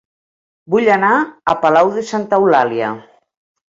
[0.75, 2.95] Vull anar a Palau de Santa Eulàlia